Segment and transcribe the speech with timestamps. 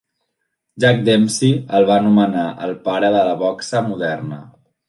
[0.83, 4.43] Jack Dempsey el va anomenar el pare de la boxa moderna.